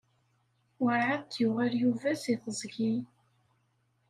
Werɛad 0.81 1.21
d-yuɣal 1.31 1.73
Yuba 1.81 2.11
seg 2.23 2.35
teẓgi. 2.43 2.93